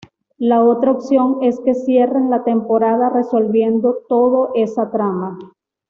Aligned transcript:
La 0.39 0.63
otra 0.63 0.89
opción 0.93 1.37
es 1.43 1.59
que 1.59 1.75
cierren 1.75 2.31
la 2.31 2.43
temporada 2.43 3.07
resolviendo 3.11 3.99
toda 4.09 4.49
esa 4.55 4.89
trama. 4.89 5.37